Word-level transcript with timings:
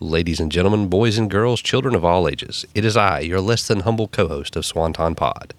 Ladies 0.00 0.38
and 0.38 0.52
gentlemen, 0.52 0.86
boys 0.86 1.18
and 1.18 1.28
girls, 1.28 1.60
children 1.60 1.96
of 1.96 2.04
all 2.04 2.28
ages, 2.28 2.64
it 2.72 2.84
is 2.84 2.96
I, 2.96 3.18
your 3.18 3.40
less 3.40 3.66
than 3.66 3.80
humble 3.80 4.06
co 4.06 4.28
host 4.28 4.54
of 4.54 4.64
Swanton 4.64 5.16
Pod. 5.16 5.54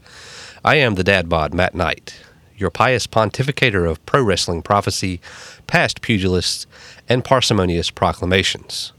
I 0.63 0.75
am 0.75 0.95
the 0.95 1.03
dad 1.03 1.27
bod, 1.27 1.53
Matt 1.53 1.75
Knight, 1.75 2.21
your 2.55 2.69
pious 2.69 3.05
pontificator 3.05 3.85
of 3.89 4.05
pro 4.05 4.23
wrestling 4.23 4.61
prophecy, 4.61 5.19
past 5.67 6.01
pugilists, 6.01 6.67
and 7.09 7.25
parsimonious 7.25 7.91
proclamations. 7.91 8.93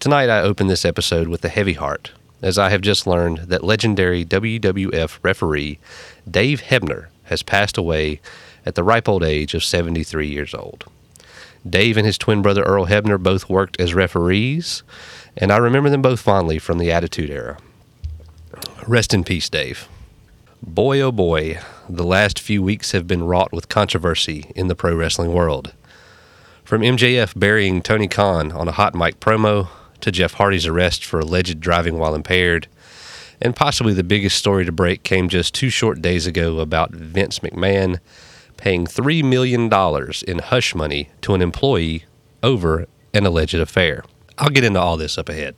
Tonight 0.00 0.28
I 0.28 0.40
open 0.40 0.66
this 0.66 0.84
episode 0.84 1.28
with 1.28 1.44
a 1.44 1.48
heavy 1.48 1.74
heart, 1.74 2.10
as 2.42 2.58
I 2.58 2.70
have 2.70 2.80
just 2.80 3.06
learned 3.06 3.38
that 3.38 3.62
legendary 3.62 4.24
WWF 4.24 5.20
referee 5.22 5.78
Dave 6.28 6.60
Hebner 6.62 7.06
has 7.26 7.44
passed 7.44 7.78
away 7.78 8.20
at 8.66 8.74
the 8.74 8.82
ripe 8.82 9.08
old 9.08 9.22
age 9.22 9.54
of 9.54 9.62
73 9.62 10.26
years 10.26 10.54
old. 10.54 10.86
Dave 11.68 11.96
and 11.96 12.06
his 12.06 12.18
twin 12.18 12.42
brother 12.42 12.62
Earl 12.62 12.86
Hebner 12.86 13.22
both 13.22 13.48
worked 13.48 13.80
as 13.80 13.94
referees, 13.94 14.82
and 15.36 15.50
I 15.50 15.56
remember 15.56 15.90
them 15.90 16.02
both 16.02 16.20
fondly 16.20 16.58
from 16.58 16.78
the 16.78 16.90
Attitude 16.90 17.30
Era. 17.30 17.58
Rest 18.86 19.14
in 19.14 19.24
peace, 19.24 19.48
Dave. 19.48 19.88
Boy, 20.62 21.00
oh 21.00 21.12
boy, 21.12 21.58
the 21.88 22.04
last 22.04 22.38
few 22.38 22.62
weeks 22.62 22.92
have 22.92 23.06
been 23.06 23.24
wrought 23.24 23.52
with 23.52 23.68
controversy 23.68 24.50
in 24.54 24.68
the 24.68 24.74
pro 24.74 24.94
wrestling 24.94 25.32
world. 25.32 25.72
From 26.64 26.82
MJF 26.82 27.38
burying 27.38 27.82
Tony 27.82 28.08
Khan 28.08 28.52
on 28.52 28.68
a 28.68 28.72
hot 28.72 28.94
mic 28.94 29.20
promo 29.20 29.68
to 30.00 30.12
Jeff 30.12 30.34
Hardy's 30.34 30.66
arrest 30.66 31.04
for 31.04 31.20
alleged 31.20 31.60
driving 31.60 31.98
while 31.98 32.14
impaired, 32.14 32.66
and 33.40 33.56
possibly 33.56 33.92
the 33.92 34.04
biggest 34.04 34.38
story 34.38 34.64
to 34.64 34.72
break 34.72 35.02
came 35.02 35.28
just 35.28 35.54
two 35.54 35.70
short 35.70 36.00
days 36.00 36.26
ago 36.26 36.60
about 36.60 36.92
Vince 36.92 37.40
McMahon 37.40 37.98
paying 38.56 38.86
$3 38.86 39.24
million 39.24 39.70
in 40.26 40.38
hush 40.38 40.74
money 40.74 41.10
to 41.22 41.34
an 41.34 41.42
employee 41.42 42.04
over 42.42 42.86
an 43.12 43.26
alleged 43.26 43.54
affair. 43.54 44.04
I'll 44.38 44.50
get 44.50 44.64
into 44.64 44.80
all 44.80 44.96
this 44.96 45.16
up 45.16 45.28
ahead. 45.28 45.56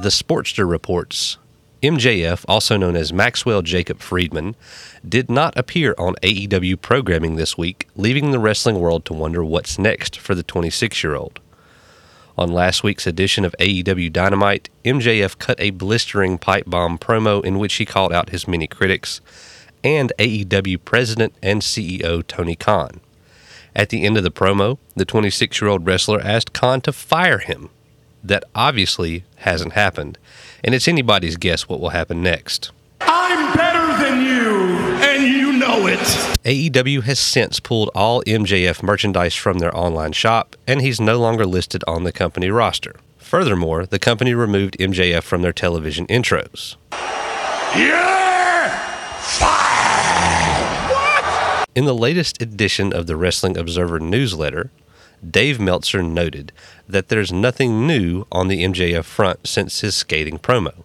The 0.00 0.10
Sportster 0.10 0.68
reports 0.70 1.38
MJF, 1.82 2.44
also 2.46 2.76
known 2.76 2.94
as 2.94 3.12
Maxwell 3.12 3.62
Jacob 3.62 3.98
Friedman, 3.98 4.54
did 5.06 5.28
not 5.28 5.58
appear 5.58 5.96
on 5.98 6.14
AEW 6.22 6.80
programming 6.80 7.34
this 7.34 7.58
week, 7.58 7.88
leaving 7.96 8.30
the 8.30 8.38
wrestling 8.38 8.78
world 8.78 9.04
to 9.06 9.12
wonder 9.12 9.44
what's 9.44 9.76
next 9.76 10.16
for 10.16 10.36
the 10.36 10.44
26 10.44 11.02
year 11.02 11.16
old. 11.16 11.40
On 12.36 12.48
last 12.48 12.84
week's 12.84 13.08
edition 13.08 13.44
of 13.44 13.56
AEW 13.58 14.12
Dynamite, 14.12 14.68
MJF 14.84 15.36
cut 15.36 15.58
a 15.58 15.70
blistering 15.70 16.38
pipe 16.38 16.66
bomb 16.68 16.96
promo 16.96 17.44
in 17.44 17.58
which 17.58 17.74
he 17.74 17.84
called 17.84 18.12
out 18.12 18.30
his 18.30 18.46
many 18.46 18.68
critics 18.68 19.20
and 19.82 20.12
AEW 20.20 20.78
president 20.84 21.34
and 21.42 21.60
CEO 21.60 22.24
Tony 22.24 22.54
Khan. 22.54 23.00
At 23.74 23.88
the 23.88 24.04
end 24.04 24.16
of 24.16 24.22
the 24.22 24.30
promo, 24.30 24.78
the 24.94 25.04
26 25.04 25.60
year 25.60 25.68
old 25.68 25.84
wrestler 25.84 26.20
asked 26.20 26.52
Khan 26.52 26.80
to 26.82 26.92
fire 26.92 27.38
him 27.38 27.70
that 28.22 28.44
obviously 28.54 29.24
hasn't 29.36 29.72
happened, 29.72 30.18
and 30.64 30.74
it's 30.74 30.88
anybody's 30.88 31.36
guess 31.36 31.68
what 31.68 31.80
will 31.80 31.90
happen 31.90 32.22
next. 32.22 32.70
I'm 33.00 33.56
better 33.56 34.02
than 34.02 34.20
you, 34.22 34.66
and 35.06 35.22
you 35.22 35.52
know 35.52 35.86
it. 35.86 35.98
AEW 36.44 37.02
has 37.02 37.18
since 37.18 37.60
pulled 37.60 37.90
all 37.94 38.22
MJF 38.24 38.82
merchandise 38.82 39.34
from 39.34 39.58
their 39.58 39.76
online 39.76 40.12
shop, 40.12 40.56
and 40.66 40.80
he's 40.80 41.00
no 41.00 41.18
longer 41.18 41.46
listed 41.46 41.82
on 41.86 42.04
the 42.04 42.12
company 42.12 42.50
roster. 42.50 42.96
Furthermore, 43.18 43.86
the 43.86 43.98
company 43.98 44.34
removed 44.34 44.76
MJF 44.78 45.22
from 45.22 45.42
their 45.42 45.52
television 45.52 46.06
intros. 46.06 46.76
In 51.74 51.84
the 51.84 51.94
latest 51.94 52.42
edition 52.42 52.92
of 52.92 53.06
the 53.06 53.16
Wrestling 53.16 53.56
Observer 53.56 54.00
newsletter, 54.00 54.70
Dave 55.28 55.58
Meltzer 55.58 56.02
noted 56.02 56.52
that 56.88 57.08
there's 57.08 57.32
nothing 57.32 57.86
new 57.86 58.26
on 58.30 58.48
the 58.48 58.64
MJF 58.64 59.04
front 59.04 59.46
since 59.46 59.80
his 59.80 59.94
skating 59.94 60.38
promo. 60.38 60.84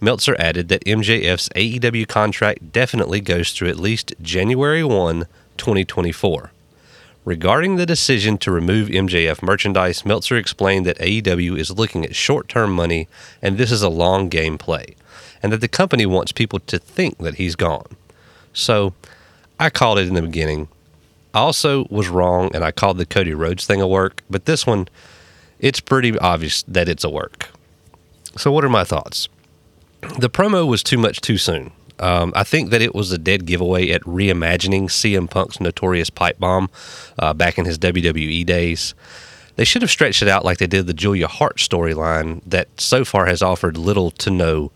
Meltzer 0.00 0.36
added 0.38 0.68
that 0.68 0.84
MJF's 0.84 1.48
AEW 1.50 2.06
contract 2.06 2.72
definitely 2.72 3.20
goes 3.20 3.52
through 3.52 3.68
at 3.68 3.78
least 3.78 4.14
January 4.22 4.84
1, 4.84 5.26
2024. 5.56 6.52
Regarding 7.24 7.76
the 7.76 7.84
decision 7.84 8.38
to 8.38 8.50
remove 8.50 8.88
MJF 8.88 9.42
merchandise, 9.42 10.04
Meltzer 10.04 10.36
explained 10.36 10.86
that 10.86 10.98
AEW 10.98 11.58
is 11.58 11.70
looking 11.70 12.04
at 12.04 12.14
short 12.14 12.48
term 12.48 12.72
money 12.72 13.08
and 13.42 13.58
this 13.58 13.72
is 13.72 13.82
a 13.82 13.88
long 13.88 14.28
game 14.28 14.56
play, 14.56 14.94
and 15.42 15.52
that 15.52 15.60
the 15.60 15.68
company 15.68 16.06
wants 16.06 16.32
people 16.32 16.60
to 16.60 16.78
think 16.78 17.18
that 17.18 17.34
he's 17.34 17.56
gone. 17.56 17.96
So, 18.52 18.94
I 19.58 19.68
called 19.68 19.98
it 19.98 20.06
in 20.06 20.14
the 20.14 20.22
beginning 20.22 20.68
Also 21.38 21.86
was 21.88 22.08
wrong 22.08 22.50
and 22.52 22.64
I 22.64 22.72
called 22.72 22.98
the 22.98 23.06
Cody 23.06 23.32
Rhodes 23.32 23.64
thing 23.64 23.80
a 23.80 23.86
work, 23.86 24.22
but 24.28 24.46
this 24.46 24.66
one, 24.66 24.88
it's 25.60 25.80
pretty 25.80 26.18
obvious 26.18 26.64
that 26.64 26.88
it's 26.88 27.04
a 27.04 27.10
work. 27.10 27.48
So, 28.36 28.50
what 28.50 28.64
are 28.64 28.68
my 28.68 28.84
thoughts? 28.84 29.28
The 30.18 30.28
promo 30.28 30.66
was 30.66 30.82
too 30.82 30.98
much 30.98 31.20
too 31.20 31.38
soon. 31.38 31.72
Um, 32.00 32.32
I 32.36 32.44
think 32.44 32.70
that 32.70 32.82
it 32.82 32.94
was 32.94 33.10
a 33.12 33.18
dead 33.18 33.46
giveaway 33.46 33.90
at 33.90 34.02
reimagining 34.02 34.84
CM 34.84 35.28
Punk's 35.28 35.60
notorious 35.60 36.10
pipe 36.10 36.38
bomb 36.38 36.70
uh, 37.18 37.34
back 37.34 37.58
in 37.58 37.64
his 37.64 37.78
WWE 37.78 38.44
days. 38.44 38.94
They 39.56 39.64
should 39.64 39.82
have 39.82 39.90
stretched 39.90 40.22
it 40.22 40.28
out 40.28 40.44
like 40.44 40.58
they 40.58 40.68
did 40.68 40.86
the 40.86 40.94
Julia 40.94 41.26
Hart 41.26 41.56
storyline 41.56 42.42
that 42.46 42.80
so 42.80 43.04
far 43.04 43.26
has 43.26 43.42
offered 43.42 43.76
little 43.76 44.12
to 44.12 44.30
no 44.30 44.70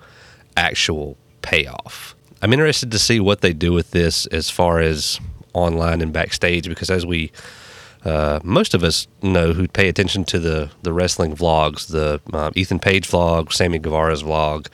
actual 0.57 1.17
payoff. 1.43 2.17
I'm 2.41 2.53
interested 2.53 2.91
to 2.91 2.99
see 2.99 3.21
what 3.21 3.41
they 3.41 3.53
do 3.53 3.73
with 3.73 3.93
this 3.93 4.27
as 4.27 4.51
far 4.51 4.81
as 4.81 5.21
online 5.55 6.01
and 6.01 6.13
backstage 6.13 6.69
because 6.69 6.91
as 6.91 7.05
we 7.05 7.33
uh, 8.05 8.41
most 8.43 8.75
of 8.75 8.83
us 8.83 9.07
know 9.23 9.53
who 9.53 9.69
pay 9.69 9.89
attention 9.89 10.25
to 10.25 10.39
the 10.39 10.71
the 10.83 10.93
wrestling 10.93 11.37
vlogs, 11.37 11.89
the 11.89 12.21
uh, 12.33 12.51
Ethan 12.55 12.81
Page 12.81 13.09
vlog, 13.09 13.53
Sammy 13.53 13.79
Guevara's 13.79 14.23
vlog. 14.23 14.67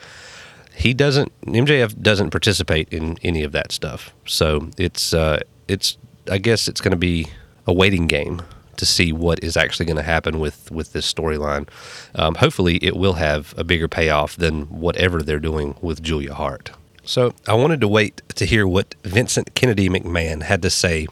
He 0.73 0.93
doesn't 0.93 1.31
MJF 1.41 2.01
doesn't 2.01 2.31
participate 2.31 2.89
in 2.89 3.17
any 3.21 3.43
of 3.43 3.51
that 3.51 3.71
stuff. 3.71 4.13
So 4.25 4.69
it's 4.77 5.13
uh, 5.13 5.41
it's 5.67 5.97
I 6.31 6.37
guess 6.37 6.67
it's 6.67 6.81
going 6.81 6.91
to 6.91 6.97
be 6.97 7.27
a 7.67 7.73
waiting 7.73 8.07
game 8.07 8.41
to 8.77 8.85
see 8.85 9.11
what 9.11 9.43
is 9.43 9.57
actually 9.57 9.85
going 9.85 9.97
to 9.97 10.03
happen 10.03 10.39
with 10.39 10.71
with 10.71 10.93
this 10.93 11.11
storyline. 11.11 11.67
Um, 12.15 12.35
hopefully, 12.35 12.77
it 12.77 12.95
will 12.95 13.13
have 13.13 13.53
a 13.57 13.63
bigger 13.63 13.87
payoff 13.87 14.35
than 14.37 14.63
whatever 14.63 15.21
they're 15.21 15.39
doing 15.39 15.75
with 15.81 16.01
Julia 16.01 16.33
Hart. 16.33 16.71
So 17.09 17.33
I 17.47 17.55
wanted 17.55 17.81
to 17.81 17.87
wait 17.87 18.21
to 18.35 18.45
hear 18.45 18.67
what 18.67 18.93
Vincent 19.03 19.55
Kennedy 19.55 19.89
McMahon 19.89 20.43
had 20.43 20.61
to 20.61 20.69
say 20.69 21.07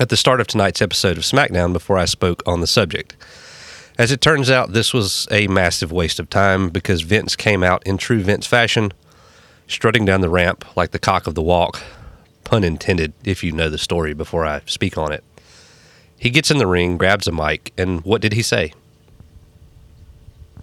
at 0.00 0.08
the 0.08 0.16
start 0.16 0.40
of 0.40 0.46
tonight's 0.46 0.80
episode 0.80 1.18
of 1.18 1.24
SmackDown 1.24 1.74
before 1.74 1.98
I 1.98 2.06
spoke 2.06 2.42
on 2.46 2.62
the 2.62 2.66
subject. 2.66 3.14
As 3.98 4.10
it 4.10 4.22
turns 4.22 4.48
out, 4.48 4.72
this 4.72 4.94
was 4.94 5.28
a 5.30 5.48
massive 5.48 5.92
waste 5.92 6.18
of 6.18 6.30
time 6.30 6.70
because 6.70 7.02
Vince 7.02 7.36
came 7.36 7.62
out 7.62 7.86
in 7.86 7.98
true 7.98 8.22
Vince 8.22 8.46
fashion, 8.46 8.90
strutting 9.68 10.06
down 10.06 10.22
the 10.22 10.30
ramp 10.30 10.64
like 10.78 10.92
the 10.92 10.98
cock 10.98 11.26
of 11.26 11.34
the 11.34 11.42
walk, 11.42 11.82
pun 12.44 12.64
intended 12.64 13.12
if 13.22 13.44
you 13.44 13.52
know 13.52 13.68
the 13.68 13.76
story 13.76 14.14
before 14.14 14.46
I 14.46 14.62
speak 14.64 14.96
on 14.96 15.12
it. 15.12 15.22
He 16.16 16.30
gets 16.30 16.50
in 16.50 16.56
the 16.56 16.66
ring, 16.66 16.96
grabs 16.96 17.28
a 17.28 17.32
mic, 17.32 17.74
and 17.76 18.00
what 18.00 18.22
did 18.22 18.32
he 18.32 18.40
say? 18.40 18.72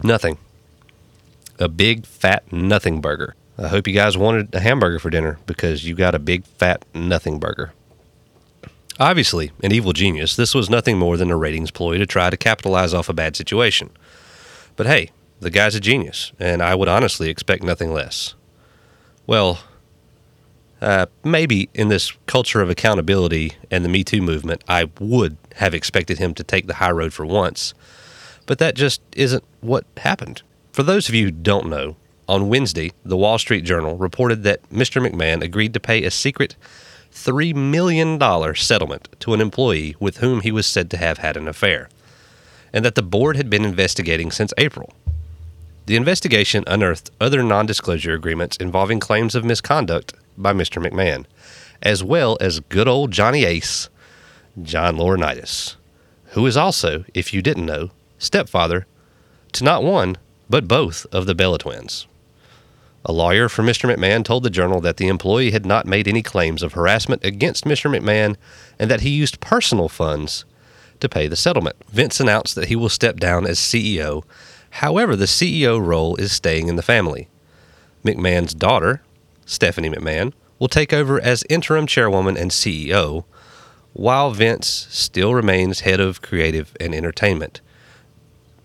Nothing. 0.02 0.38
A 1.60 1.68
big, 1.68 2.04
fat 2.04 2.52
nothing 2.52 3.00
burger. 3.00 3.36
I 3.60 3.68
hope 3.68 3.86
you 3.86 3.92
guys 3.92 4.16
wanted 4.16 4.54
a 4.54 4.60
hamburger 4.60 4.98
for 4.98 5.10
dinner 5.10 5.38
because 5.44 5.84
you 5.84 5.94
got 5.94 6.14
a 6.14 6.18
big 6.18 6.46
fat 6.46 6.82
nothing 6.94 7.38
burger. 7.38 7.72
Obviously, 8.98 9.52
an 9.62 9.70
evil 9.70 9.92
genius, 9.92 10.34
this 10.34 10.54
was 10.54 10.70
nothing 10.70 10.98
more 10.98 11.18
than 11.18 11.30
a 11.30 11.36
ratings 11.36 11.70
ploy 11.70 11.98
to 11.98 12.06
try 12.06 12.30
to 12.30 12.38
capitalize 12.38 12.94
off 12.94 13.10
a 13.10 13.14
bad 13.14 13.36
situation. 13.36 13.90
But 14.76 14.86
hey, 14.86 15.10
the 15.40 15.50
guy's 15.50 15.74
a 15.74 15.80
genius, 15.80 16.32
and 16.38 16.62
I 16.62 16.74
would 16.74 16.88
honestly 16.88 17.28
expect 17.28 17.62
nothing 17.62 17.92
less. 17.92 18.34
Well, 19.26 19.60
uh, 20.80 21.06
maybe 21.22 21.68
in 21.74 21.88
this 21.88 22.12
culture 22.26 22.62
of 22.62 22.70
accountability 22.70 23.52
and 23.70 23.84
the 23.84 23.90
Me 23.90 24.04
Too 24.04 24.22
movement, 24.22 24.64
I 24.68 24.88
would 24.98 25.36
have 25.56 25.74
expected 25.74 26.18
him 26.18 26.32
to 26.34 26.44
take 26.44 26.66
the 26.66 26.74
high 26.74 26.90
road 26.90 27.12
for 27.12 27.26
once, 27.26 27.74
but 28.46 28.58
that 28.58 28.74
just 28.74 29.02
isn't 29.14 29.44
what 29.60 29.84
happened. 29.98 30.40
For 30.72 30.82
those 30.82 31.10
of 31.10 31.14
you 31.14 31.26
who 31.26 31.30
don't 31.30 31.68
know, 31.68 31.96
on 32.30 32.48
Wednesday, 32.48 32.92
the 33.04 33.16
Wall 33.16 33.38
Street 33.38 33.64
Journal 33.64 33.96
reported 33.96 34.44
that 34.44 34.62
Mr. 34.70 35.04
McMahon 35.04 35.42
agreed 35.42 35.74
to 35.74 35.80
pay 35.80 36.04
a 36.04 36.12
secret 36.12 36.54
$3 37.12 37.56
million 37.56 38.20
settlement 38.54 39.08
to 39.18 39.34
an 39.34 39.40
employee 39.40 39.96
with 39.98 40.18
whom 40.18 40.40
he 40.40 40.52
was 40.52 40.64
said 40.64 40.88
to 40.90 40.96
have 40.96 41.18
had 41.18 41.36
an 41.36 41.48
affair, 41.48 41.88
and 42.72 42.84
that 42.84 42.94
the 42.94 43.02
board 43.02 43.36
had 43.36 43.50
been 43.50 43.64
investigating 43.64 44.30
since 44.30 44.54
April. 44.58 44.94
The 45.86 45.96
investigation 45.96 46.62
unearthed 46.68 47.10
other 47.20 47.42
non 47.42 47.66
disclosure 47.66 48.14
agreements 48.14 48.56
involving 48.58 49.00
claims 49.00 49.34
of 49.34 49.44
misconduct 49.44 50.14
by 50.38 50.52
Mr. 50.52 50.80
McMahon, 50.80 51.26
as 51.82 52.04
well 52.04 52.38
as 52.40 52.60
good 52.60 52.86
old 52.86 53.10
Johnny 53.10 53.44
Ace, 53.44 53.88
John 54.62 54.96
Laurinaitis, 54.96 55.74
who 56.26 56.46
is 56.46 56.56
also, 56.56 57.04
if 57.12 57.34
you 57.34 57.42
didn't 57.42 57.66
know, 57.66 57.90
stepfather 58.20 58.86
to 59.50 59.64
not 59.64 59.82
one, 59.82 60.16
but 60.48 60.68
both 60.68 61.06
of 61.10 61.26
the 61.26 61.34
Bella 61.34 61.58
twins. 61.58 62.06
A 63.04 63.12
lawyer 63.12 63.48
for 63.48 63.62
Mr. 63.62 63.92
McMahon 63.92 64.24
told 64.24 64.42
the 64.42 64.50
Journal 64.50 64.80
that 64.82 64.98
the 64.98 65.08
employee 65.08 65.52
had 65.52 65.64
not 65.64 65.86
made 65.86 66.06
any 66.06 66.22
claims 66.22 66.62
of 66.62 66.74
harassment 66.74 67.24
against 67.24 67.64
Mr. 67.64 67.90
McMahon 67.90 68.36
and 68.78 68.90
that 68.90 69.00
he 69.00 69.10
used 69.10 69.40
personal 69.40 69.88
funds 69.88 70.44
to 71.00 71.08
pay 71.08 71.26
the 71.26 71.36
settlement. 71.36 71.76
Vince 71.88 72.20
announced 72.20 72.54
that 72.56 72.68
he 72.68 72.76
will 72.76 72.90
step 72.90 73.18
down 73.18 73.46
as 73.46 73.58
CEO. 73.58 74.22
However, 74.70 75.16
the 75.16 75.24
CEO 75.24 75.84
role 75.84 76.14
is 76.16 76.30
staying 76.30 76.68
in 76.68 76.76
the 76.76 76.82
family. 76.82 77.28
McMahon's 78.04 78.54
daughter, 78.54 79.02
Stephanie 79.46 79.90
McMahon, 79.90 80.34
will 80.58 80.68
take 80.68 80.92
over 80.92 81.18
as 81.18 81.42
interim 81.48 81.86
chairwoman 81.86 82.36
and 82.36 82.50
CEO, 82.50 83.24
while 83.94 84.30
Vince 84.30 84.86
still 84.90 85.34
remains 85.34 85.80
head 85.80 86.00
of 86.00 86.20
creative 86.20 86.76
and 86.78 86.94
entertainment. 86.94 87.62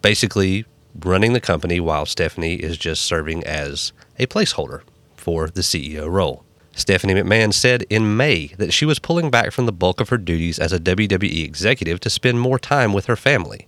Basically, 0.01 0.65
running 1.03 1.33
the 1.33 1.41
company 1.41 1.79
while 1.79 2.05
Stephanie 2.05 2.55
is 2.55 2.77
just 2.77 3.01
serving 3.01 3.43
as 3.45 3.93
a 4.17 4.27
placeholder 4.27 4.81
for 5.15 5.49
the 5.49 5.61
CEO 5.61 6.09
role. 6.09 6.43
Stephanie 6.73 7.13
McMahon 7.13 7.53
said 7.53 7.83
in 7.89 8.17
May 8.17 8.47
that 8.57 8.73
she 8.73 8.85
was 8.85 8.99
pulling 8.99 9.31
back 9.31 9.51
from 9.51 9.65
the 9.65 9.71
bulk 9.71 10.01
of 10.01 10.09
her 10.09 10.17
duties 10.17 10.59
as 10.59 10.73
a 10.73 10.79
WWE 10.79 11.45
executive 11.45 12.01
to 12.01 12.09
spend 12.09 12.39
more 12.39 12.59
time 12.59 12.91
with 12.91 13.05
her 13.05 13.15
family. 13.15 13.67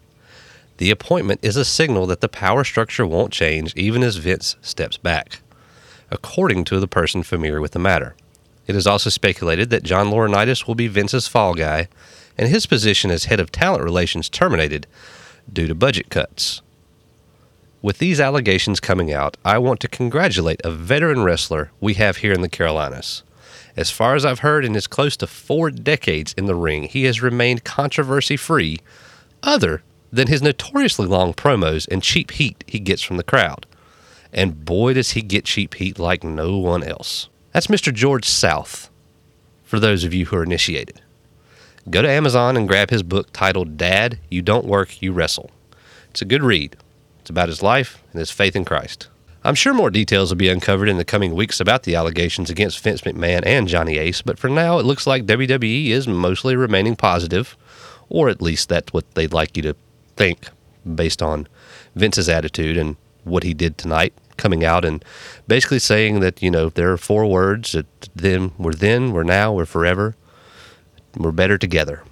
The 0.77 0.91
appointment 0.91 1.39
is 1.41 1.55
a 1.55 1.65
signal 1.65 2.05
that 2.07 2.21
the 2.21 2.29
power 2.29 2.63
structure 2.63 3.05
won't 3.05 3.31
change 3.31 3.73
even 3.75 4.03
as 4.03 4.17
Vince 4.17 4.57
steps 4.61 4.97
back, 4.97 5.39
according 6.11 6.65
to 6.65 6.79
the 6.79 6.87
person 6.87 7.23
familiar 7.23 7.61
with 7.61 7.71
the 7.71 7.79
matter. 7.79 8.15
It 8.67 8.75
is 8.75 8.85
also 8.85 9.09
speculated 9.09 9.69
that 9.69 9.83
John 9.83 10.07
Laurinaitis 10.07 10.67
will 10.67 10.75
be 10.75 10.87
Vince's 10.87 11.27
fall 11.27 11.55
guy 11.55 11.87
and 12.37 12.49
his 12.49 12.65
position 12.65 13.09
as 13.09 13.25
head 13.25 13.39
of 13.39 13.51
talent 13.51 13.83
relations 13.83 14.29
terminated 14.29 14.85
due 15.51 15.67
to 15.67 15.73
budget 15.73 16.09
cuts. 16.09 16.61
With 17.87 17.99
these 17.99 18.19
allegations 18.19 18.81
coming 18.81 19.13
out, 19.13 19.37
I 19.45 19.59
want 19.59 19.79
to 19.79 19.87
congratulate 19.87 20.59
a 20.65 20.71
veteran 20.71 21.23
wrestler 21.23 21.71
we 21.79 21.93
have 21.93 22.17
here 22.17 22.33
in 22.33 22.41
the 22.41 22.49
Carolinas. 22.49 23.23
As 23.77 23.89
far 23.89 24.15
as 24.15 24.25
I've 24.25 24.39
heard, 24.39 24.65
in 24.65 24.73
his 24.73 24.87
close 24.87 25.15
to 25.15 25.25
four 25.25 25.71
decades 25.71 26.33
in 26.33 26.47
the 26.47 26.53
ring, 26.53 26.83
he 26.83 27.05
has 27.05 27.21
remained 27.21 27.63
controversy 27.63 28.35
free, 28.35 28.81
other 29.41 29.83
than 30.11 30.27
his 30.27 30.41
notoriously 30.41 31.07
long 31.07 31.33
promos 31.33 31.87
and 31.87 32.03
cheap 32.03 32.31
heat 32.31 32.61
he 32.67 32.77
gets 32.77 33.01
from 33.01 33.15
the 33.15 33.23
crowd. 33.23 33.65
And 34.33 34.65
boy, 34.65 34.95
does 34.95 35.11
he 35.11 35.21
get 35.21 35.45
cheap 35.45 35.75
heat 35.75 35.97
like 35.97 36.25
no 36.25 36.57
one 36.57 36.83
else. 36.83 37.29
That's 37.53 37.67
Mr. 37.67 37.93
George 37.93 38.25
South, 38.25 38.89
for 39.63 39.79
those 39.79 40.03
of 40.03 40.13
you 40.13 40.25
who 40.25 40.35
are 40.35 40.43
initiated. 40.43 41.01
Go 41.89 42.01
to 42.01 42.09
Amazon 42.09 42.57
and 42.57 42.67
grab 42.67 42.89
his 42.89 43.01
book 43.01 43.31
titled 43.31 43.77
Dad, 43.77 44.19
You 44.29 44.41
Don't 44.41 44.65
Work, 44.65 45.01
You 45.01 45.13
Wrestle. 45.13 45.51
It's 46.09 46.21
a 46.21 46.25
good 46.25 46.43
read. 46.43 46.75
It's 47.27 47.29
about 47.29 47.49
his 47.49 47.61
life 47.61 48.01
and 48.13 48.19
his 48.19 48.31
faith 48.31 48.55
in 48.55 48.63
Christ. 48.63 49.09
I'm 49.43 49.53
sure 49.53 49.73
more 49.73 49.89
details 49.89 50.29
will 50.29 50.37
be 50.37 50.47
uncovered 50.47 50.87
in 50.87 50.95
the 50.95 51.03
coming 51.03 51.35
weeks 51.35 51.59
about 51.59 51.83
the 51.83 51.93
allegations 51.93 52.49
against 52.49 52.79
Vince 52.79 53.01
McMahon 53.01 53.45
and 53.45 53.67
Johnny 53.67 53.97
Ace, 53.97 54.21
but 54.21 54.39
for 54.39 54.47
now 54.47 54.79
it 54.79 54.85
looks 54.85 55.05
like 55.05 55.25
WWE 55.25 55.89
is 55.89 56.07
mostly 56.07 56.55
remaining 56.55 56.95
positive, 56.95 57.57
or 58.07 58.29
at 58.29 58.41
least 58.41 58.69
that's 58.69 58.93
what 58.93 59.13
they'd 59.13 59.33
like 59.33 59.57
you 59.57 59.63
to 59.63 59.75
think 60.15 60.47
based 60.95 61.21
on 61.21 61.49
Vince's 61.95 62.29
attitude 62.29 62.77
and 62.77 62.95
what 63.25 63.43
he 63.43 63.53
did 63.53 63.77
tonight, 63.77 64.13
coming 64.37 64.63
out 64.63 64.85
and 64.85 65.03
basically 65.49 65.79
saying 65.79 66.21
that, 66.21 66.41
you 66.41 66.49
know, 66.49 66.69
there 66.69 66.93
are 66.93 66.97
four 66.97 67.25
words 67.25 67.73
that 67.73 67.87
then 68.15 68.53
we're 68.57 68.71
then, 68.71 69.11
we're 69.11 69.23
now, 69.23 69.51
we're 69.51 69.65
forever, 69.65 70.15
we're 71.17 71.33
better 71.33 71.57
together. 71.57 72.03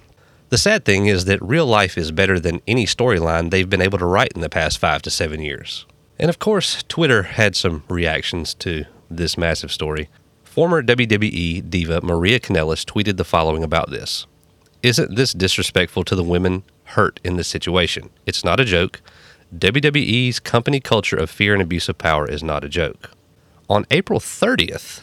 The 0.48 0.58
sad 0.58 0.84
thing 0.84 1.06
is 1.06 1.24
that 1.24 1.42
real 1.42 1.66
life 1.66 1.98
is 1.98 2.12
better 2.12 2.38
than 2.38 2.62
any 2.68 2.86
storyline 2.86 3.50
they've 3.50 3.68
been 3.68 3.82
able 3.82 3.98
to 3.98 4.06
write 4.06 4.32
in 4.36 4.42
the 4.42 4.48
past 4.48 4.78
five 4.78 5.02
to 5.02 5.10
seven 5.10 5.40
years. 5.40 5.86
And 6.20 6.28
of 6.28 6.38
course, 6.38 6.84
Twitter 6.84 7.24
had 7.24 7.56
some 7.56 7.82
reactions 7.88 8.54
to 8.54 8.84
this 9.10 9.36
massive 9.36 9.72
story. 9.72 10.08
Former 10.44 10.84
WWE 10.84 11.68
diva 11.68 12.00
Maria 12.00 12.38
Kanellis 12.38 12.84
tweeted 12.84 13.16
the 13.16 13.24
following 13.24 13.64
about 13.64 13.90
this 13.90 14.26
Isn't 14.84 15.16
this 15.16 15.32
disrespectful 15.32 16.04
to 16.04 16.14
the 16.14 16.22
women 16.22 16.62
hurt 16.84 17.18
in 17.24 17.36
this 17.36 17.48
situation? 17.48 18.10
It's 18.24 18.44
not 18.44 18.60
a 18.60 18.64
joke. 18.64 19.00
WWE's 19.56 20.38
company 20.38 20.78
culture 20.78 21.16
of 21.16 21.28
fear 21.28 21.54
and 21.54 21.62
abuse 21.62 21.88
of 21.88 21.98
power 21.98 22.28
is 22.28 22.44
not 22.44 22.62
a 22.62 22.68
joke. 22.68 23.10
On 23.68 23.84
April 23.90 24.20
30th, 24.20 25.02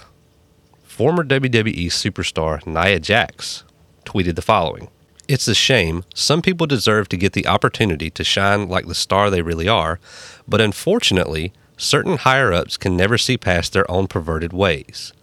former 0.83 1.23
WWE 1.25 1.87
superstar 1.87 2.65
Nia 2.65 2.99
Jax 2.99 3.65
tweeted 4.05 4.35
the 4.35 4.41
following 4.41 4.87
it's 5.27 5.47
a 5.47 5.55
shame. 5.55 6.03
Some 6.13 6.41
people 6.41 6.67
deserve 6.67 7.09
to 7.09 7.17
get 7.17 7.33
the 7.33 7.47
opportunity 7.47 8.09
to 8.09 8.23
shine 8.23 8.67
like 8.67 8.87
the 8.87 8.95
star 8.95 9.29
they 9.29 9.41
really 9.41 9.67
are, 9.67 9.99
but 10.47 10.61
unfortunately, 10.61 11.53
certain 11.77 12.17
higher 12.17 12.53
ups 12.53 12.77
can 12.77 12.97
never 12.97 13.17
see 13.17 13.37
past 13.37 13.73
their 13.73 13.89
own 13.89 14.07
perverted 14.07 14.53
ways. 14.53 15.13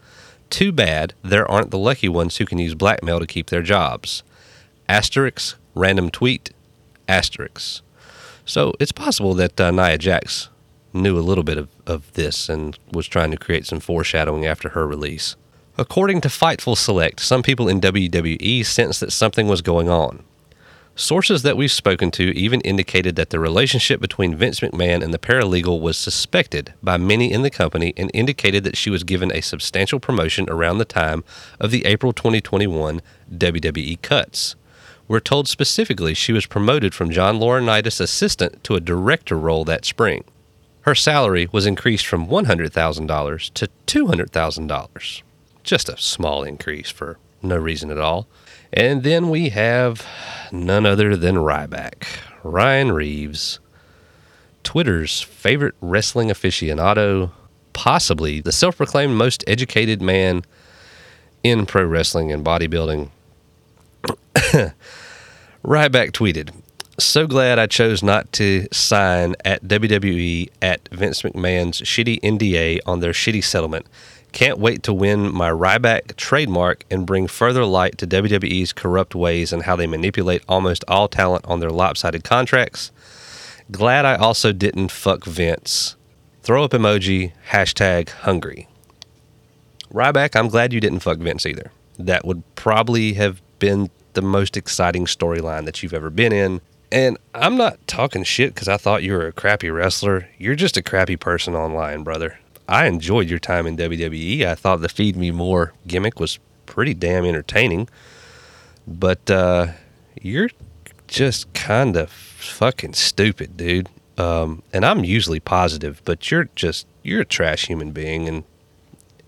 Too 0.48 0.72
bad 0.72 1.14
there 1.22 1.48
aren't 1.50 1.70
the 1.70 1.78
lucky 1.78 2.08
ones 2.08 2.36
who 2.36 2.46
can 2.46 2.58
use 2.58 2.74
blackmail 2.74 3.20
to 3.20 3.26
keep 3.26 3.50
their 3.50 3.62
jobs. 3.62 4.22
Asterix, 4.88 5.54
random 5.74 6.10
tweet, 6.10 6.50
Asterix. 7.08 7.82
So 8.44 8.72
it's 8.80 8.92
possible 8.92 9.34
that 9.34 9.60
uh, 9.60 9.70
Nia 9.70 9.98
Jax 9.98 10.48
knew 10.92 11.16
a 11.16 11.20
little 11.20 11.44
bit 11.44 11.58
of, 11.58 11.68
of 11.86 12.12
this 12.14 12.48
and 12.48 12.76
was 12.92 13.06
trying 13.06 13.30
to 13.30 13.36
create 13.36 13.66
some 13.66 13.78
foreshadowing 13.78 14.44
after 14.44 14.70
her 14.70 14.88
release. 14.88 15.36
According 15.80 16.20
to 16.20 16.28
Fightful 16.28 16.76
Select, 16.76 17.20
some 17.20 17.42
people 17.42 17.66
in 17.66 17.80
WWE 17.80 18.66
sensed 18.66 19.00
that 19.00 19.12
something 19.12 19.48
was 19.48 19.62
going 19.62 19.88
on. 19.88 20.22
Sources 20.94 21.40
that 21.40 21.56
we've 21.56 21.72
spoken 21.72 22.10
to 22.10 22.36
even 22.36 22.60
indicated 22.60 23.16
that 23.16 23.30
the 23.30 23.40
relationship 23.40 23.98
between 23.98 24.36
Vince 24.36 24.60
McMahon 24.60 25.02
and 25.02 25.14
the 25.14 25.18
paralegal 25.18 25.80
was 25.80 25.96
suspected 25.96 26.74
by 26.82 26.98
many 26.98 27.32
in 27.32 27.40
the 27.40 27.48
company 27.48 27.94
and 27.96 28.10
indicated 28.12 28.62
that 28.64 28.76
she 28.76 28.90
was 28.90 29.04
given 29.04 29.32
a 29.32 29.40
substantial 29.40 29.98
promotion 29.98 30.44
around 30.50 30.76
the 30.76 30.84
time 30.84 31.24
of 31.58 31.70
the 31.70 31.86
April 31.86 32.12
2021 32.12 33.00
WWE 33.32 34.02
cuts. 34.02 34.56
We're 35.08 35.18
told 35.18 35.48
specifically 35.48 36.12
she 36.12 36.34
was 36.34 36.44
promoted 36.44 36.92
from 36.92 37.10
John 37.10 37.40
Laurinaitis' 37.40 38.02
assistant 38.02 38.62
to 38.64 38.74
a 38.74 38.80
director 38.80 39.38
role 39.38 39.64
that 39.64 39.86
spring. 39.86 40.24
Her 40.82 40.94
salary 40.94 41.48
was 41.50 41.64
increased 41.64 42.06
from 42.06 42.26
$100,000 42.26 43.54
to 43.54 43.68
$200,000 43.86 45.22
just 45.62 45.88
a 45.88 45.96
small 45.96 46.42
increase 46.42 46.90
for 46.90 47.18
no 47.42 47.56
reason 47.56 47.90
at 47.90 47.98
all. 47.98 48.26
And 48.72 49.02
then 49.02 49.30
we 49.30 49.48
have 49.48 50.06
none 50.52 50.86
other 50.86 51.16
than 51.16 51.36
Ryback, 51.36 52.04
Ryan 52.42 52.92
Reeves, 52.92 53.58
Twitter's 54.62 55.20
favorite 55.20 55.74
wrestling 55.80 56.28
aficionado, 56.28 57.32
possibly 57.72 58.40
the 58.40 58.52
self 58.52 58.76
proclaimed 58.76 59.14
most 59.14 59.42
educated 59.46 60.00
man 60.00 60.44
in 61.42 61.66
pro 61.66 61.84
wrestling 61.84 62.30
and 62.30 62.44
bodybuilding. 62.44 63.10
Ryback 65.64 66.12
tweeted, 66.12 66.52
So 66.98 67.26
glad 67.26 67.58
I 67.58 67.66
chose 67.66 68.02
not 68.02 68.32
to 68.34 68.66
sign 68.72 69.34
at 69.44 69.64
WWE 69.64 70.48
at 70.62 70.88
Vince 70.92 71.22
McMahon's 71.22 71.80
shitty 71.80 72.20
NDA 72.20 72.78
on 72.86 73.00
their 73.00 73.12
shitty 73.12 73.42
settlement. 73.42 73.86
Can't 74.32 74.58
wait 74.58 74.82
to 74.84 74.92
win 74.92 75.32
my 75.34 75.50
Ryback 75.50 76.16
trademark 76.16 76.84
and 76.90 77.06
bring 77.06 77.26
further 77.26 77.64
light 77.64 77.98
to 77.98 78.06
WWE's 78.06 78.72
corrupt 78.72 79.14
ways 79.14 79.52
and 79.52 79.64
how 79.64 79.76
they 79.76 79.86
manipulate 79.86 80.42
almost 80.48 80.84
all 80.86 81.08
talent 81.08 81.44
on 81.46 81.60
their 81.60 81.70
lopsided 81.70 82.24
contracts. 82.24 82.92
Glad 83.70 84.04
I 84.04 84.16
also 84.16 84.52
didn't 84.52 84.90
fuck 84.90 85.24
Vince. 85.24 85.96
Throw 86.42 86.64
up 86.64 86.72
emoji, 86.72 87.32
hashtag 87.50 88.08
hungry. 88.10 88.66
Ryback, 89.92 90.34
I'm 90.34 90.48
glad 90.48 90.72
you 90.72 90.80
didn't 90.80 91.00
fuck 91.00 91.18
Vince 91.18 91.46
either. 91.46 91.70
That 91.98 92.24
would 92.24 92.42
probably 92.54 93.14
have 93.14 93.42
been 93.58 93.90
the 94.14 94.22
most 94.22 94.56
exciting 94.56 95.04
storyline 95.04 95.66
that 95.66 95.82
you've 95.82 95.94
ever 95.94 96.10
been 96.10 96.32
in. 96.32 96.60
And 96.90 97.18
I'm 97.34 97.56
not 97.56 97.86
talking 97.86 98.24
shit 98.24 98.54
because 98.54 98.66
I 98.66 98.76
thought 98.76 99.04
you 99.04 99.12
were 99.12 99.28
a 99.28 99.32
crappy 99.32 99.70
wrestler. 99.70 100.28
You're 100.38 100.56
just 100.56 100.76
a 100.76 100.82
crappy 100.82 101.16
person 101.16 101.54
online, 101.54 102.02
brother. 102.02 102.39
I 102.70 102.86
enjoyed 102.86 103.28
your 103.28 103.40
time 103.40 103.66
in 103.66 103.76
WWE. 103.76 104.46
I 104.46 104.54
thought 104.54 104.80
the 104.80 104.88
Feed 104.88 105.16
Me 105.16 105.32
More 105.32 105.72
gimmick 105.88 106.20
was 106.20 106.38
pretty 106.66 106.94
damn 106.94 107.24
entertaining. 107.24 107.88
But 108.86 109.28
uh, 109.28 109.72
you're 110.22 110.50
just 111.08 111.52
kind 111.52 111.96
of 111.96 112.10
fucking 112.10 112.94
stupid, 112.94 113.56
dude. 113.56 113.88
Um, 114.16 114.62
and 114.72 114.84
I'm 114.84 115.04
usually 115.04 115.40
positive, 115.40 116.00
but 116.04 116.30
you're 116.30 116.48
just 116.54 116.86
you're 117.02 117.22
a 117.22 117.24
trash 117.24 117.66
human 117.66 117.90
being, 117.90 118.28
and 118.28 118.44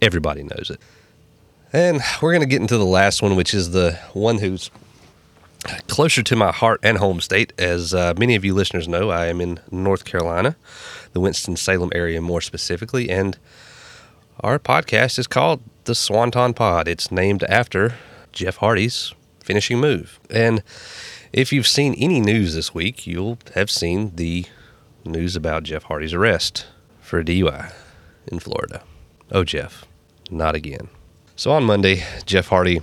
everybody 0.01 0.45
knows 0.45 0.71
it. 0.71 0.81
And 1.73 2.01
we're 2.21 2.33
gonna 2.33 2.47
get 2.47 2.61
into 2.61 2.79
the 2.79 2.85
last 2.87 3.23
one, 3.23 3.35
which 3.35 3.55
is 3.55 3.73
the 3.73 3.99
one 4.13 4.39
who's 4.39 4.71
closer 5.89 6.23
to 6.23 6.37
my 6.37 6.53
heart 6.53 6.81
and 6.83 6.99
home 6.99 7.21
state. 7.21 7.53
As 7.59 7.95
uh, 7.95 8.15
many 8.17 8.35
of 8.35 8.45
you 8.45 8.55
listeners 8.55 8.89
know, 8.89 9.11
I 9.11 9.27
am 9.27 9.41
in 9.41 9.61
North 9.71 10.05
Carolina, 10.05 10.57
the 11.13 11.21
Winston-Salem 11.21 11.91
area 11.95 12.21
more 12.21 12.41
specifically, 12.41 13.11
and 13.11 13.39
our 14.41 14.59
podcast 14.59 15.19
is 15.19 15.27
called 15.27 15.63
the 15.85 15.95
Swanton 15.95 16.55
Pod. 16.55 16.89
It's 16.89 17.11
named 17.11 17.45
after 17.45 17.95
Jeff 18.33 18.57
Hardy's 18.57 19.15
finishing 19.41 19.79
move. 19.79 20.19
And 20.31 20.63
if 21.33 21.53
you've 21.53 21.67
seen 21.67 21.95
any 21.95 22.21
news 22.21 22.55
this 22.55 22.75
week, 22.75 23.07
you'll 23.07 23.39
have 23.55 23.71
seen 23.71 24.13
the 24.17 24.47
news 25.05 25.37
about 25.37 25.65
Jeff 25.65 25.85
Hardy's 25.85 26.15
arrest 26.15 26.67
for 27.01 27.19
a 27.19 27.25
DUI 27.25 27.73
in 28.27 28.39
Florida. 28.39 28.83
Oh, 29.31 29.45
Jeff, 29.45 29.85
not 30.31 30.55
again. 30.55 30.89
So 31.37 31.51
on 31.51 31.65
Monday, 31.65 32.05
Jeff 32.25 32.49
Hardy 32.49 32.81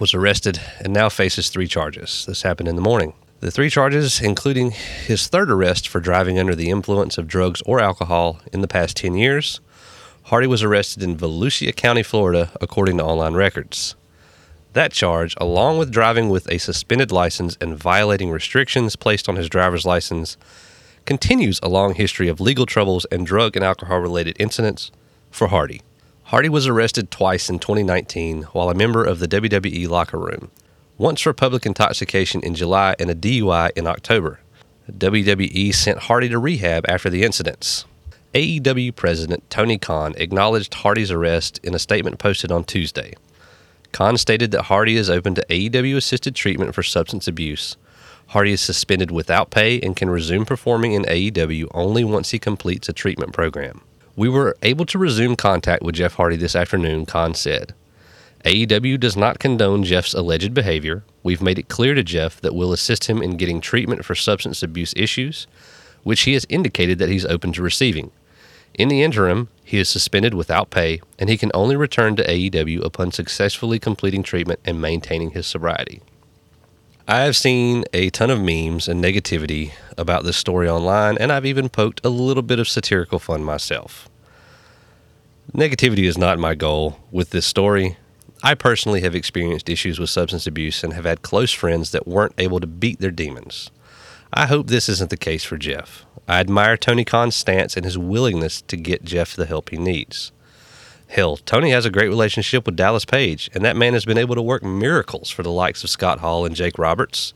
was 0.00 0.14
arrested 0.14 0.60
and 0.80 0.92
now 0.92 1.08
faces 1.08 1.48
three 1.48 1.66
charges. 1.66 2.24
This 2.26 2.42
happened 2.42 2.68
in 2.68 2.76
the 2.76 2.82
morning. 2.82 3.14
The 3.40 3.50
three 3.50 3.70
charges, 3.70 4.20
including 4.20 4.70
his 4.70 5.28
third 5.28 5.50
arrest 5.50 5.88
for 5.88 6.00
driving 6.00 6.38
under 6.38 6.54
the 6.54 6.70
influence 6.70 7.18
of 7.18 7.28
drugs 7.28 7.62
or 7.66 7.80
alcohol 7.80 8.40
in 8.52 8.60
the 8.60 8.68
past 8.68 8.96
10 8.96 9.14
years, 9.14 9.60
Hardy 10.24 10.46
was 10.46 10.62
arrested 10.62 11.02
in 11.02 11.16
Volusia 11.16 11.76
County, 11.76 12.02
Florida, 12.02 12.50
according 12.60 12.96
to 12.96 13.04
online 13.04 13.34
records. 13.34 13.94
That 14.72 14.92
charge, 14.92 15.34
along 15.36 15.78
with 15.78 15.92
driving 15.92 16.30
with 16.30 16.50
a 16.50 16.58
suspended 16.58 17.12
license 17.12 17.56
and 17.60 17.76
violating 17.76 18.30
restrictions 18.30 18.96
placed 18.96 19.28
on 19.28 19.36
his 19.36 19.50
driver's 19.50 19.84
license, 19.84 20.36
continues 21.04 21.60
a 21.62 21.68
long 21.68 21.94
history 21.94 22.28
of 22.28 22.40
legal 22.40 22.66
troubles 22.66 23.04
and 23.12 23.26
drug 23.26 23.56
and 23.56 23.64
alcohol 23.64 23.98
related 23.98 24.36
incidents 24.40 24.90
for 25.30 25.48
Hardy. 25.48 25.82
Hardy 26.34 26.48
was 26.48 26.66
arrested 26.66 27.12
twice 27.12 27.48
in 27.48 27.60
2019 27.60 28.42
while 28.50 28.68
a 28.68 28.74
member 28.74 29.04
of 29.04 29.20
the 29.20 29.28
WWE 29.28 29.88
locker 29.88 30.18
room, 30.18 30.50
once 30.98 31.20
for 31.20 31.32
public 31.32 31.64
intoxication 31.64 32.42
in 32.42 32.56
July 32.56 32.96
and 32.98 33.08
a 33.08 33.14
DUI 33.14 33.70
in 33.76 33.86
October. 33.86 34.40
WWE 34.90 35.72
sent 35.72 36.00
Hardy 36.00 36.28
to 36.30 36.40
rehab 36.40 36.86
after 36.88 37.08
the 37.08 37.22
incidents. 37.22 37.84
AEW 38.34 38.96
President 38.96 39.48
Tony 39.48 39.78
Khan 39.78 40.12
acknowledged 40.16 40.74
Hardy's 40.74 41.12
arrest 41.12 41.60
in 41.62 41.72
a 41.72 41.78
statement 41.78 42.18
posted 42.18 42.50
on 42.50 42.64
Tuesday. 42.64 43.14
Khan 43.92 44.16
stated 44.16 44.50
that 44.50 44.62
Hardy 44.62 44.96
is 44.96 45.08
open 45.08 45.36
to 45.36 45.46
AEW 45.48 45.94
assisted 45.94 46.34
treatment 46.34 46.74
for 46.74 46.82
substance 46.82 47.28
abuse. 47.28 47.76
Hardy 48.26 48.54
is 48.54 48.60
suspended 48.60 49.12
without 49.12 49.50
pay 49.50 49.80
and 49.80 49.94
can 49.94 50.10
resume 50.10 50.44
performing 50.44 50.94
in 50.94 51.04
AEW 51.04 51.68
only 51.72 52.02
once 52.02 52.32
he 52.32 52.40
completes 52.40 52.88
a 52.88 52.92
treatment 52.92 53.32
program. 53.32 53.82
We 54.16 54.28
were 54.28 54.56
able 54.62 54.86
to 54.86 54.98
resume 54.98 55.34
contact 55.34 55.82
with 55.82 55.96
Jeff 55.96 56.14
Hardy 56.14 56.36
this 56.36 56.54
afternoon, 56.54 57.04
Khan 57.04 57.34
said. 57.34 57.74
AEW 58.44 59.00
does 59.00 59.16
not 59.16 59.40
condone 59.40 59.82
Jeff's 59.82 60.14
alleged 60.14 60.54
behavior. 60.54 61.02
We've 61.24 61.42
made 61.42 61.58
it 61.58 61.68
clear 61.68 61.94
to 61.94 62.02
Jeff 62.04 62.40
that 62.40 62.54
we'll 62.54 62.72
assist 62.72 63.06
him 63.06 63.22
in 63.22 63.36
getting 63.36 63.60
treatment 63.60 64.04
for 64.04 64.14
substance 64.14 64.62
abuse 64.62 64.94
issues, 64.96 65.48
which 66.04 66.22
he 66.22 66.34
has 66.34 66.46
indicated 66.48 66.98
that 66.98 67.08
he's 67.08 67.26
open 67.26 67.52
to 67.54 67.62
receiving. 67.62 68.12
In 68.74 68.88
the 68.88 69.02
interim, 69.02 69.48
he 69.64 69.78
is 69.78 69.88
suspended 69.88 70.34
without 70.34 70.70
pay, 70.70 71.00
and 71.18 71.28
he 71.28 71.36
can 71.36 71.50
only 71.54 71.74
return 71.74 72.14
to 72.16 72.26
AEW 72.26 72.84
upon 72.84 73.10
successfully 73.10 73.80
completing 73.80 74.22
treatment 74.22 74.60
and 74.64 74.80
maintaining 74.80 75.30
his 75.30 75.46
sobriety. 75.46 76.02
I 77.06 77.24
have 77.24 77.36
seen 77.36 77.84
a 77.92 78.08
ton 78.08 78.30
of 78.30 78.40
memes 78.40 78.88
and 78.88 79.04
negativity 79.04 79.72
about 79.98 80.24
this 80.24 80.38
story 80.38 80.66
online, 80.66 81.18
and 81.18 81.30
I've 81.30 81.44
even 81.44 81.68
poked 81.68 82.00
a 82.02 82.08
little 82.08 82.42
bit 82.42 82.58
of 82.58 82.66
satirical 82.66 83.18
fun 83.18 83.44
myself. 83.44 84.08
Negativity 85.52 86.04
is 86.04 86.16
not 86.16 86.38
my 86.38 86.54
goal 86.54 86.98
with 87.12 87.28
this 87.28 87.44
story. 87.44 87.98
I 88.42 88.54
personally 88.54 89.02
have 89.02 89.14
experienced 89.14 89.68
issues 89.68 89.98
with 89.98 90.08
substance 90.08 90.46
abuse 90.46 90.82
and 90.82 90.94
have 90.94 91.04
had 91.04 91.20
close 91.20 91.52
friends 91.52 91.90
that 91.90 92.08
weren't 92.08 92.34
able 92.38 92.58
to 92.58 92.66
beat 92.66 93.00
their 93.00 93.10
demons. 93.10 93.70
I 94.32 94.46
hope 94.46 94.68
this 94.68 94.88
isn't 94.88 95.10
the 95.10 95.18
case 95.18 95.44
for 95.44 95.58
Jeff. 95.58 96.06
I 96.26 96.40
admire 96.40 96.78
Tony 96.78 97.04
Khan's 97.04 97.36
stance 97.36 97.76
and 97.76 97.84
his 97.84 97.98
willingness 97.98 98.62
to 98.62 98.78
get 98.78 99.04
Jeff 99.04 99.36
the 99.36 99.44
help 99.44 99.68
he 99.68 99.76
needs. 99.76 100.32
Hell, 101.08 101.36
Tony 101.36 101.70
has 101.70 101.86
a 101.86 101.90
great 101.90 102.08
relationship 102.08 102.66
with 102.66 102.76
Dallas 102.76 103.04
Page, 103.04 103.50
and 103.54 103.64
that 103.64 103.76
man 103.76 103.92
has 103.92 104.04
been 104.04 104.18
able 104.18 104.34
to 104.34 104.42
work 104.42 104.62
miracles 104.62 105.30
for 105.30 105.42
the 105.42 105.50
likes 105.50 105.84
of 105.84 105.90
Scott 105.90 106.18
Hall 106.18 106.44
and 106.44 106.56
Jake 106.56 106.78
Roberts. 106.78 107.32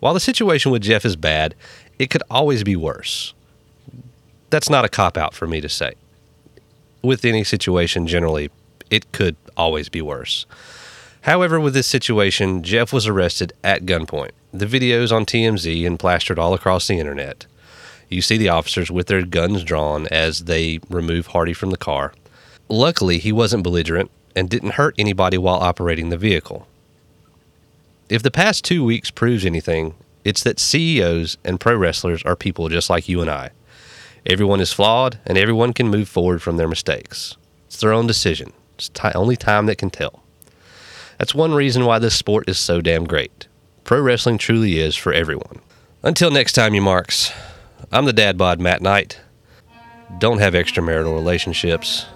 While 0.00 0.14
the 0.14 0.20
situation 0.20 0.72
with 0.72 0.82
Jeff 0.82 1.04
is 1.04 1.16
bad, 1.16 1.54
it 1.98 2.10
could 2.10 2.22
always 2.30 2.64
be 2.64 2.76
worse. 2.76 3.34
That's 4.50 4.70
not 4.70 4.84
a 4.84 4.88
cop 4.88 5.16
out 5.16 5.34
for 5.34 5.46
me 5.46 5.60
to 5.60 5.68
say. 5.68 5.94
With 7.02 7.24
any 7.24 7.44
situation, 7.44 8.06
generally, 8.06 8.50
it 8.90 9.12
could 9.12 9.36
always 9.56 9.88
be 9.88 10.02
worse. 10.02 10.46
However, 11.22 11.58
with 11.58 11.74
this 11.74 11.86
situation, 11.86 12.62
Jeff 12.62 12.92
was 12.92 13.06
arrested 13.06 13.52
at 13.62 13.86
gunpoint. 13.86 14.32
The 14.52 14.66
videos 14.66 15.10
on 15.10 15.24
TMZ 15.24 15.86
and 15.86 15.98
plastered 15.98 16.38
all 16.38 16.52
across 16.52 16.86
the 16.86 16.98
internet. 16.98 17.46
You 18.08 18.20
see 18.20 18.36
the 18.36 18.50
officers 18.50 18.90
with 18.90 19.06
their 19.06 19.22
guns 19.22 19.64
drawn 19.64 20.06
as 20.08 20.40
they 20.40 20.80
remove 20.90 21.28
Hardy 21.28 21.52
from 21.54 21.70
the 21.70 21.76
car. 21.76 22.12
Luckily, 22.68 23.18
he 23.18 23.32
wasn't 23.32 23.62
belligerent 23.62 24.10
and 24.34 24.50
didn't 24.50 24.72
hurt 24.72 24.94
anybody 24.98 25.38
while 25.38 25.56
operating 25.56 26.08
the 26.08 26.16
vehicle. 26.16 26.66
If 28.08 28.22
the 28.22 28.30
past 28.30 28.64
two 28.64 28.84
weeks 28.84 29.10
proves 29.10 29.44
anything, 29.44 29.94
it's 30.24 30.42
that 30.42 30.58
CEOs 30.58 31.36
and 31.44 31.60
pro 31.60 31.76
wrestlers 31.76 32.22
are 32.22 32.36
people 32.36 32.68
just 32.68 32.90
like 32.90 33.08
you 33.08 33.20
and 33.20 33.30
I. 33.30 33.50
Everyone 34.26 34.60
is 34.60 34.72
flawed, 34.72 35.18
and 35.26 35.36
everyone 35.36 35.74
can 35.74 35.88
move 35.88 36.08
forward 36.08 36.40
from 36.40 36.56
their 36.56 36.68
mistakes. 36.68 37.36
It's 37.66 37.78
their 37.80 37.92
own 37.92 38.06
decision. 38.06 38.52
It's 38.76 38.88
t- 38.88 39.08
only 39.14 39.36
time 39.36 39.66
that 39.66 39.76
can 39.76 39.90
tell. 39.90 40.22
That's 41.18 41.34
one 41.34 41.52
reason 41.52 41.84
why 41.84 41.98
this 41.98 42.14
sport 42.14 42.48
is 42.48 42.58
so 42.58 42.80
damn 42.80 43.04
great. 43.04 43.46
Pro 43.84 44.00
wrestling 44.00 44.38
truly 44.38 44.78
is 44.78 44.96
for 44.96 45.12
everyone. 45.12 45.60
Until 46.02 46.30
next 46.30 46.54
time, 46.54 46.74
you 46.74 46.80
marks, 46.80 47.32
I'm 47.92 48.06
the 48.06 48.12
dad 48.12 48.38
bod 48.38 48.60
Matt 48.60 48.80
Knight. 48.80 49.20
Don't 50.18 50.38
have 50.38 50.54
extramarital 50.54 51.14
relationships. 51.14 52.06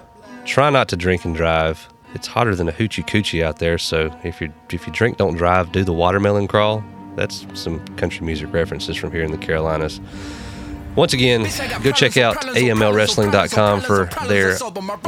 Try 0.48 0.70
not 0.70 0.88
to 0.88 0.96
drink 0.96 1.26
and 1.26 1.36
drive. 1.36 1.88
It's 2.14 2.26
hotter 2.26 2.54
than 2.54 2.70
a 2.70 2.72
hoochie 2.72 3.06
coochie 3.06 3.42
out 3.42 3.58
there, 3.58 3.76
so 3.76 4.10
if 4.24 4.40
you 4.40 4.50
if 4.70 4.86
you 4.86 4.92
drink, 4.94 5.18
don't 5.18 5.36
drive. 5.36 5.72
Do 5.72 5.84
the 5.84 5.92
watermelon 5.92 6.48
crawl. 6.48 6.82
That's 7.16 7.46
some 7.52 7.84
country 7.96 8.24
music 8.24 8.50
references 8.50 8.96
from 8.96 9.12
here 9.12 9.24
in 9.24 9.30
the 9.30 9.36
Carolinas. 9.36 10.00
Once 10.96 11.12
again, 11.12 11.42
go 11.82 11.92
check 11.92 12.16
out 12.16 12.40
amlwrestling.com 12.40 13.82
for 13.82 14.06
their 14.26 14.56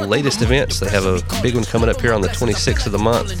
latest 0.05 0.43
events. 0.43 0.79
They 0.79 0.89
have 0.89 1.05
a 1.05 1.21
big 1.41 1.55
one 1.55 1.63
coming 1.63 1.89
up 1.89 1.99
here 1.99 2.13
on 2.13 2.21
the 2.21 2.29
26th 2.29 2.85
of 2.85 2.91
the 2.91 2.99
month. 2.99 3.31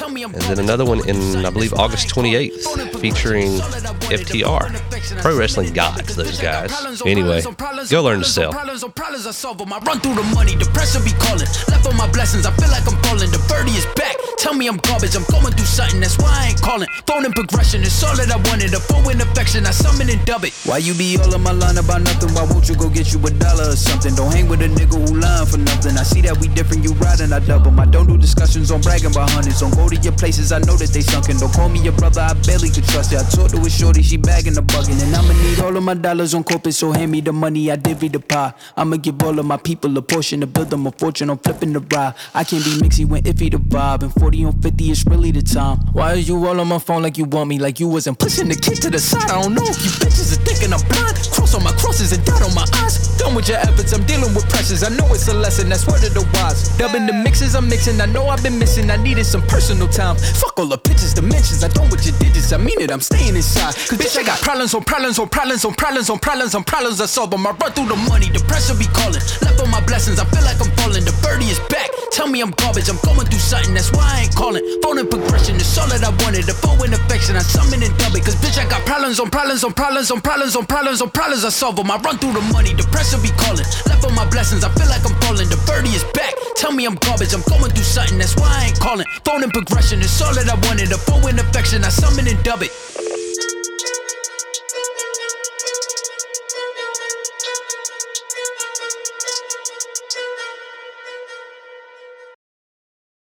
And 0.00 0.42
then 0.42 0.58
another 0.58 0.84
one 0.86 1.06
in, 1.06 1.44
I 1.44 1.50
believe, 1.50 1.74
August 1.74 2.08
28th, 2.08 2.98
featuring 3.00 3.60
FTR. 4.08 5.22
Pro 5.22 5.36
Wrestling 5.36 5.72
Gods, 5.72 6.16
those 6.16 6.40
guys. 6.40 6.72
Anyway, 7.06 7.42
go 7.90 8.02
learn 8.02 8.20
to 8.20 8.24
sell. 8.24 8.52
Run 8.52 10.00
through 10.00 10.14
the 10.14 10.30
money, 10.34 10.56
the 10.56 10.68
pressure 10.74 11.00
be 11.00 11.12
calling. 11.22 11.48
Left 11.68 11.86
on 11.86 11.96
my 11.96 12.10
blessings, 12.10 12.46
I 12.46 12.52
feel 12.56 12.70
like 12.70 12.86
I'm 12.86 13.00
falling. 13.02 13.30
The 13.30 13.38
birdie 13.48 13.72
is 13.72 13.86
back. 13.94 14.16
Tell 14.38 14.54
me 14.54 14.68
I'm 14.68 14.76
garbage, 14.78 15.16
I'm 15.16 15.24
going 15.34 15.52
through 15.52 15.66
something, 15.66 16.00
that's 16.00 16.16
why 16.18 16.30
I 16.30 16.46
ain't 16.54 16.62
calling. 16.62 16.88
Phone 17.06 17.26
in 17.26 17.32
progression, 17.32 17.82
it's 17.82 18.02
all 18.04 18.14
that 18.16 18.30
I 18.30 18.38
wanted. 18.48 18.72
A 18.72 18.80
phone 18.80 19.10
in 19.10 19.20
affection, 19.20 19.66
I 19.66 19.72
summon 19.72 20.08
and 20.08 20.24
dub 20.24 20.44
it. 20.44 20.54
Why 20.64 20.78
you 20.78 20.94
be 20.94 21.18
all 21.18 21.34
in 21.34 21.42
my 21.42 21.50
line 21.50 21.76
about 21.76 22.02
nothing? 22.02 22.30
Why 22.34 22.46
won't 22.46 22.68
you 22.68 22.76
go 22.76 22.88
get 22.88 23.12
you 23.12 23.18
a 23.26 23.30
dollar 23.34 23.74
or 23.74 23.76
something? 23.76 24.14
Don't 24.14 24.30
hang 24.30 24.46
with 24.46 24.62
a 24.62 24.70
nigga 24.70 24.94
who 24.94 25.18
lying 25.18 25.46
for 25.46 25.58
nothing. 25.58 25.98
I 25.98 26.04
see 26.06 26.22
that 26.22 26.38
we 26.38 26.46
different, 26.48 26.84
you 26.84 26.94
riding, 27.02 27.32
I 27.32 27.40
double. 27.40 27.74
I 27.80 27.86
don't 27.86 28.06
do 28.06 28.16
discussions 28.16 28.70
on 28.70 28.80
bragging 28.80 29.10
about 29.10 29.30
hundreds. 29.30 29.58
Don't 29.58 29.74
go 29.74 29.88
to 29.88 29.96
your 29.96 30.14
places, 30.14 30.52
I 30.52 30.60
know 30.62 30.76
that 30.78 30.94
they 30.94 31.02
sunken. 31.02 31.38
Don't 31.38 31.52
call 31.52 31.68
me 31.68 31.82
your 31.82 31.96
brother, 31.98 32.22
I 32.22 32.34
barely 32.46 32.70
could 32.70 32.86
trust 32.86 33.12
it. 33.12 33.18
I 33.18 33.26
talked 33.26 33.58
to 33.58 33.60
a 33.60 33.70
shorty, 33.70 33.97
she 34.02 34.16
bagging 34.16 34.54
the 34.54 34.62
bugging. 34.62 35.00
And 35.02 35.14
I'ma 35.14 35.32
need 35.42 35.60
all 35.60 35.76
of 35.76 35.82
my 35.82 35.94
dollars 35.94 36.34
on 36.34 36.44
corporate, 36.44 36.74
so 36.74 36.92
hand 36.92 37.12
me 37.12 37.20
the 37.20 37.32
money, 37.32 37.70
I 37.70 37.76
divvy 37.76 38.08
the 38.08 38.20
pie. 38.20 38.52
I'ma 38.76 38.96
give 38.96 39.22
all 39.22 39.38
of 39.38 39.46
my 39.46 39.56
people 39.56 39.96
a 39.96 40.02
portion 40.02 40.40
to 40.40 40.46
build 40.46 40.70
them 40.70 40.86
a 40.86 40.92
fortune 40.92 41.30
I'm 41.30 41.38
flipping 41.38 41.72
the 41.72 41.80
ride. 41.80 42.14
I 42.34 42.44
can't 42.44 42.64
be 42.64 42.70
mixy 42.78 43.04
when 43.06 43.22
iffy 43.24 43.50
the 43.50 43.58
vibe, 43.58 44.02
and 44.02 44.12
40 44.14 44.44
on 44.44 44.60
50 44.60 44.90
is 44.90 45.04
really 45.06 45.30
the 45.30 45.42
time. 45.42 45.78
Why 45.92 46.12
are 46.12 46.16
you 46.16 46.36
all 46.46 46.60
on 46.60 46.68
my 46.68 46.78
phone 46.78 47.02
like 47.02 47.18
you 47.18 47.24
want 47.24 47.48
me, 47.48 47.58
like 47.58 47.80
you 47.80 47.88
wasn't 47.88 48.18
pushing 48.18 48.48
the 48.48 48.56
kids 48.56 48.80
to 48.80 48.90
the 48.90 48.98
side? 48.98 49.30
I 49.30 49.42
don't 49.42 49.54
know 49.54 49.64
if 49.64 49.82
you 49.84 49.90
bitches 49.98 50.36
are 50.36 50.42
thinking 50.42 50.72
I'm 50.72 50.80
blind. 50.88 51.16
Cross 51.32 51.54
on 51.54 51.64
my 51.64 51.72
crosses 51.72 52.12
and 52.12 52.24
dot 52.24 52.42
on 52.42 52.54
my 52.54 52.66
eyes. 52.82 53.16
Done 53.18 53.34
with 53.34 53.48
your 53.48 53.58
efforts, 53.58 53.92
I'm 53.92 54.04
dealing 54.04 54.34
with 54.34 54.48
pressures. 54.48 54.82
I 54.82 54.90
know 54.90 55.06
it's 55.12 55.28
a 55.28 55.34
lesson, 55.34 55.68
that's 55.68 55.86
word 55.86 56.04
of 56.04 56.14
the 56.14 56.26
wise. 56.34 56.68
Dubbing 56.78 57.06
the 57.06 57.12
mixes 57.12 57.54
I'm 57.54 57.68
mixing, 57.68 58.00
I 58.00 58.06
know 58.06 58.28
I've 58.28 58.42
been 58.42 58.58
missing. 58.58 58.90
I 58.90 58.96
needed 58.96 59.24
some 59.24 59.42
personal 59.42 59.88
time. 59.88 60.16
Fuck 60.16 60.58
all 60.58 60.66
the 60.66 60.78
pictures, 60.78 61.14
dimensions. 61.14 61.64
I 61.64 61.68
don't 61.68 61.90
with 61.90 62.04
your 62.06 62.16
digits, 62.18 62.52
I 62.52 62.58
mean 62.58 62.80
it, 62.80 62.90
I'm 62.90 63.00
staying 63.00 63.36
inside. 63.36 63.74
Cause 63.88 63.96
bitch, 63.96 64.20
I 64.20 64.22
got 64.22 64.36
problems 64.44 64.74
on 64.74 64.84
problems 64.84 65.18
on 65.18 65.32
problems 65.32 65.64
on 65.64 65.72
problems 65.72 66.10
on 66.10 66.20
problems 66.20 66.54
on 66.54 66.62
problems 66.62 67.00
I 67.00 67.06
solve 67.06 67.30
them. 67.32 67.46
I 67.48 67.56
run 67.56 67.72
through 67.72 67.88
the 67.88 67.96
money, 68.04 68.28
the 68.28 68.44
pressure 68.44 68.76
be 68.76 68.84
calling. 68.92 69.24
Left 69.40 69.56
on 69.64 69.72
my 69.72 69.80
blessings, 69.88 70.20
I 70.20 70.28
feel 70.28 70.44
like 70.44 70.60
I'm 70.60 70.68
falling. 70.76 71.08
The 71.08 71.16
birdie 71.24 71.48
is 71.48 71.56
back. 71.72 71.88
Tell 72.12 72.28
me 72.28 72.44
I'm 72.44 72.52
garbage, 72.60 72.92
I'm 72.92 73.00
going 73.00 73.24
through 73.24 73.40
something, 73.40 73.72
that's 73.72 73.88
why 73.96 74.04
I 74.04 74.28
ain't 74.28 74.36
calling. 74.36 74.60
Phone 74.84 75.00
in 75.00 75.08
progression, 75.08 75.56
it's 75.56 75.72
all 75.80 75.88
that 75.88 76.04
I 76.04 76.12
wanted. 76.20 76.44
The 76.44 76.52
phone 76.52 76.84
in 76.84 76.92
affection, 76.92 77.40
I 77.40 77.44
summon 77.46 77.80
and 77.80 77.96
dub 77.96 78.12
it. 78.12 78.28
Cause 78.28 78.36
bitch, 78.44 78.60
I 78.60 78.68
got 78.68 78.84
problems 78.84 79.24
on 79.24 79.32
problems 79.32 79.64
on 79.64 79.72
problems 79.72 80.12
on 80.12 80.20
problems 80.20 80.52
on 80.52 80.66
problems 80.68 81.00
on 81.00 81.08
problems 81.08 81.44
I 81.48 81.48
solve 81.48 81.80
them. 81.80 81.88
I 81.88 81.96
run 81.96 82.20
through 82.20 82.36
the 82.36 82.44
money, 82.52 82.76
the 82.76 82.84
pressure 82.92 83.16
be 83.24 83.32
calling. 83.40 83.64
Left 83.88 84.04
on 84.04 84.12
my 84.12 84.28
blessings, 84.28 84.68
I 84.68 84.70
feel 84.76 84.92
like 84.92 85.00
I'm 85.08 85.16
falling. 85.24 85.48
The 85.48 85.56
birdie 85.64 85.96
is 85.96 86.04
back. 86.12 86.36
Tell 86.60 86.76
me 86.76 86.84
I'm 86.84 87.00
garbage, 87.00 87.32
I'm 87.32 87.40
going 87.48 87.72
through 87.72 87.88
something, 87.88 88.20
that's 88.20 88.36
why 88.36 88.52
I 88.52 88.68
ain't 88.68 88.80
calling. 88.84 89.08
Phone 89.24 89.48
and 89.48 89.52
progression, 89.56 90.04
it's 90.04 90.20
all 90.20 90.36
that 90.36 90.44
I 90.44 90.60
wanted. 90.68 90.92
A 90.92 91.00
phone 91.00 91.24
in 91.24 91.40
affection, 91.40 91.88
I 91.88 91.88
summon 91.88 92.28
and 92.28 92.36
dub 92.44 92.60
it. 92.60 92.68